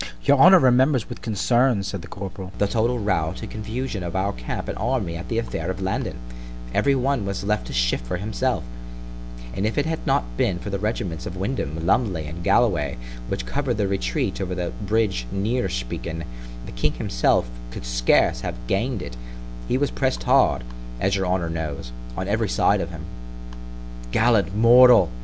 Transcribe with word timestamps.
_Your 0.27 0.39
honour 0.39 0.57
remembers 0.57 1.07
with 1.07 1.21
concern, 1.21 1.83
said 1.83 2.01
the 2.01 2.07
corporal, 2.07 2.51
the 2.57 2.65
total 2.65 2.97
rout 2.97 3.43
and 3.43 3.51
confusion 3.51 4.01
of 4.01 4.15
our 4.15 4.33
camp 4.33 4.67
and 4.67 4.75
army 4.79 5.15
at 5.15 5.29
the 5.29 5.37
affair 5.37 5.69
of 5.69 5.79
Landen; 5.79 6.15
every 6.73 6.95
one 6.95 7.23
was 7.23 7.43
left 7.43 7.67
to 7.67 7.73
shift 7.73 8.07
for 8.07 8.17
himself; 8.17 8.63
and 9.53 9.63
if 9.67 9.77
it 9.77 9.85
had 9.85 9.99
not 10.07 10.23
been 10.37 10.57
for 10.57 10.71
the 10.71 10.79
regiments 10.79 11.27
of 11.27 11.37
Wyndham, 11.37 11.85
Lumley, 11.85 12.25
and 12.25 12.43
Galway, 12.43 12.97
which 13.27 13.45
covered 13.45 13.75
the 13.77 13.87
retreat 13.87 14.41
over 14.41 14.55
the 14.55 14.73
bridge 14.87 15.27
Neerspeeken, 15.31 16.23
the 16.65 16.71
king 16.71 16.93
himself 16.93 17.47
could 17.69 17.85
scarce 17.85 18.41
have 18.41 18.55
gained 18.65 19.03
it——he 19.03 19.77
was 19.77 19.91
press'd 19.91 20.23
hard, 20.23 20.63
as 20.99 21.15
your 21.15 21.27
honour 21.27 21.47
knows, 21.47 21.91
on 22.17 22.27
every 22.27 22.49
side 22.49 22.81
of 22.81 22.89
him—— 22.89 23.05
Gallant 24.11 24.55
mortal! 24.55 25.11